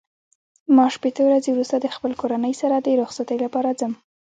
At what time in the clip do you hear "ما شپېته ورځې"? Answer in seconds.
0.75-1.49